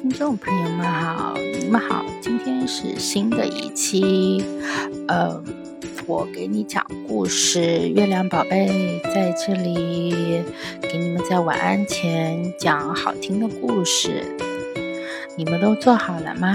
[0.00, 4.44] 听众朋友们好，你们好，今天是新的一期，
[5.08, 5.42] 呃，
[6.06, 10.44] 我给你讲故事，月亮宝贝在这里
[10.80, 14.24] 给你们在晚安前讲好听的故事，
[15.36, 16.54] 你们都做好了吗？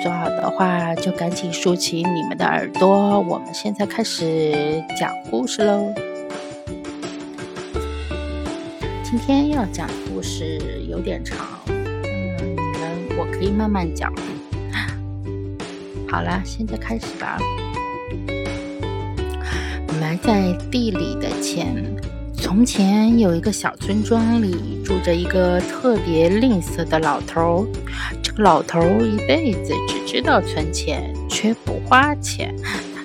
[0.00, 5.92] 做好的话就赶紧竖起你们的耳朵，我们现在开始讲故事喽。
[9.02, 11.51] 今天要讲的故事有点长。
[13.18, 14.12] 我可以慢慢讲。
[16.08, 17.38] 好了，现在开始吧。
[20.00, 21.84] 埋在地里的钱。
[22.34, 27.66] 从前有一个小村庄里住着一个特别吝啬的老头。
[28.20, 32.52] 这个老头一辈子只知道存钱，却不花钱。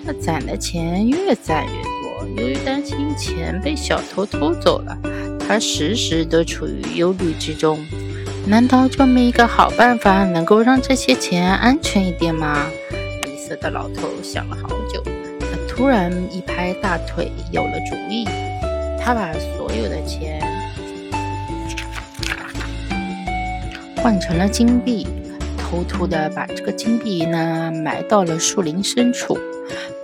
[0.05, 2.43] 他攒的钱越攒越多。
[2.43, 4.97] 由于担心钱被小偷偷走了，
[5.39, 7.77] 他时时都处于忧虑之中。
[8.49, 12.65] 难道就没一个好办法能够让这些钱安全一点吗？
[13.23, 15.03] 吝啬的老头想了好久，
[15.41, 18.25] 他突然一拍大腿，有了主意。
[18.97, 20.41] 他把所有的钱
[23.97, 25.05] 换成了金币，
[25.57, 29.37] 偷偷的把这个金币呢埋到了树林深处。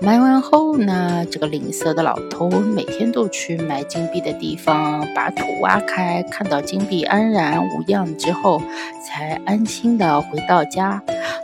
[0.03, 8.61] 埋完后呢，这个吝啬的老头每天都去埋金币的地方，把土挖开，看到金币安然无恙之后，
[9.01, 11.01] 才安心的回到家。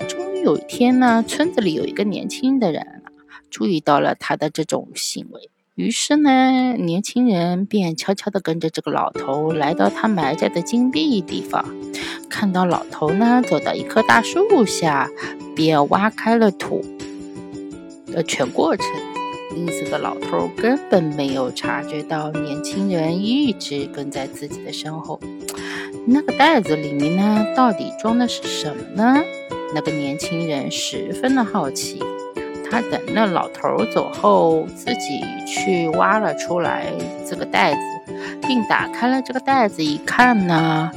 [0.09, 3.01] 终于有一天呢，村子里有一个年轻的人
[3.49, 11.63] 注意到了他的这种行为，于是呢，年轻人便悄悄的跟着这个老头来到他埋着的金币地方，
[12.29, 15.09] 看到老头呢走到一棵大树下，
[15.55, 16.83] 便挖开了土。
[18.11, 18.85] 的全过程，
[19.55, 25.19] 吝啬的老头根本没有察觉到年轻人一直跟在自己的身后。
[26.06, 29.22] 那个袋子里面呢，到底装的是什么呢？
[29.73, 32.01] 那个年轻人十分的好奇。
[32.72, 36.85] 他等那老头走后，自己去挖了出来
[37.28, 37.79] 这个袋子，
[38.47, 40.91] 并打开了这个袋子一看呢，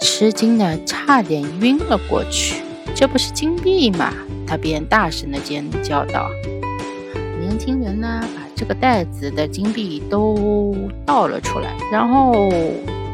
[0.00, 2.62] 吃惊的差点晕了过去。
[2.92, 4.12] 这不是金币吗？
[4.46, 6.30] 他便大声的尖叫道
[7.40, 12.48] ：“年轻人呢，把这个袋子的金币都倒了出来，然后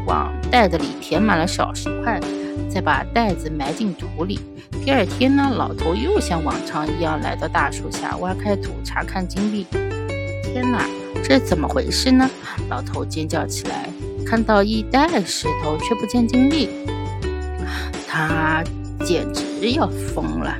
[0.06, 2.20] 往袋子里填满了小石块，
[2.68, 4.40] 再把袋子埋进土里。
[4.84, 9.66] 第二天呢，老头又像往常一样来到大树下，挖开土查看金币。
[10.42, 10.84] 天哪，
[11.22, 12.28] 这怎么回事呢？
[12.68, 13.88] 老头尖叫起来，
[14.26, 16.68] 看到一袋石头，却不见金币，
[18.08, 18.62] 他
[19.04, 20.54] 简直要疯了。”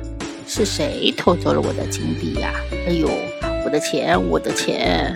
[0.47, 2.51] 是谁偷走了我的金币呀？
[2.87, 3.09] 哎呦，
[3.65, 5.15] 我的钱，我的钱！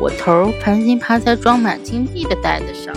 [0.00, 2.94] 我头盘心趴在装满金币的袋子上，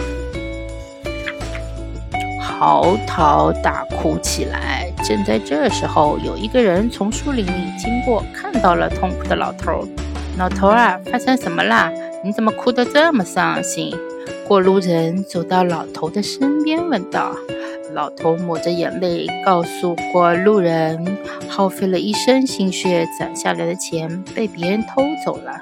[2.39, 4.89] 嚎啕大哭起来。
[5.03, 9.85] 正在这时候，有一个人从树林里经过，看到了痛苦的老头。
[10.37, 11.91] 老头啊，发生什么啦？
[12.23, 13.93] 你怎么哭得这么伤心？
[14.47, 17.35] 过路人走到老头的身边，问道。
[17.91, 21.17] 老头抹着眼泪，告诉过路人，
[21.49, 25.61] 耗费了一生心血攒下来的钱被别人偷走了。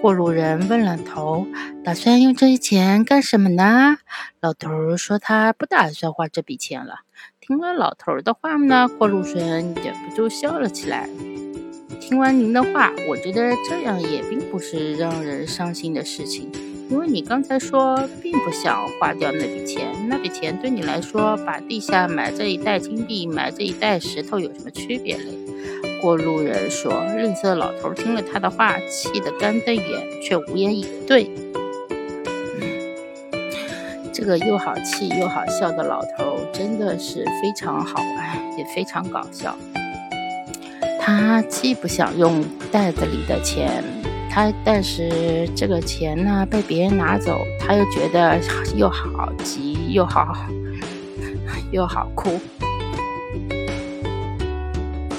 [0.00, 1.46] 过路人问老头，
[1.84, 3.98] 打算用这些钱干什么呢？
[4.40, 7.00] 老头说他不打算花这笔钱了。
[7.40, 11.08] 听了老头的话呢，过路人忍不住笑了起来。
[12.00, 16.50] 听完您的话，我觉得这样也并不是让人伤心的事情。
[16.92, 25.24] 因为你刚才说并不想花掉那笔钱，那笔钱对你来说，把地下埋着一袋金币，埋着一袋石头有什么区别嘞？
[26.02, 27.02] 过路人说。
[27.16, 31.30] 吝啬老头听了他的话，气得干瞪眼，却无言以对。
[34.12, 39.56] 这个又好气又好笑的老头真的是非常好玩，也非常搞笑。
[41.00, 43.82] 他既不想用袋子里的钱。
[44.34, 48.40] 他但是这个钱呢被别人拿走，他又觉得
[48.74, 50.34] 又好急又好
[51.70, 52.40] 又好哭。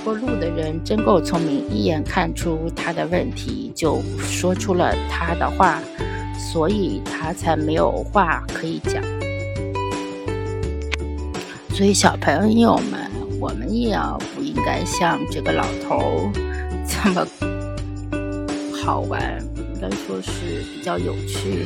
[0.03, 5.79] 过路的人真够聪明，一眼看出他的问题，就说出了他的话，
[6.51, 9.03] 所以他才没有话可以讲。
[11.69, 16.31] 所以小朋友们，我们也要不应该像这个老头
[16.87, 17.52] 这么。
[18.85, 19.39] 好玩，
[19.73, 21.65] 应该说是比较有趣。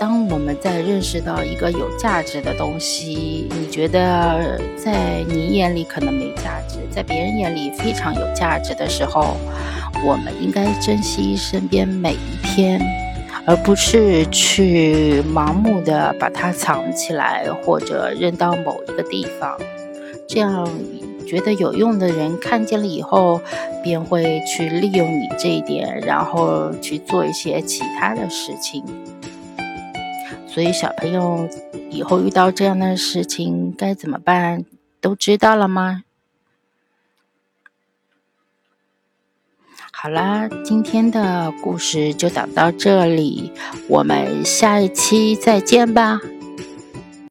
[0.00, 9.36] 当我们在认识到一个有价值的东西，你觉得在你眼里可能没价值，在别人眼里非常有价值的时候，
[10.02, 12.80] 我们应该珍惜身边每一天，
[13.44, 19.60] 而不是去盲目的把它藏起来或者扔到某一个地方。
[20.26, 20.66] 这样
[21.28, 23.40] 觉得有用的人看见了以后，
[23.82, 28.82] 便会去利用你这一点，然后去做一些其他的事情。
[30.46, 31.46] 所以小朋友
[31.90, 34.64] 以后遇到这样的事情该怎么办？
[35.00, 36.02] 都知道了吗？
[39.92, 43.52] 好啦，今天的故事就讲到这里，
[43.88, 46.20] 我们下一期再见吧。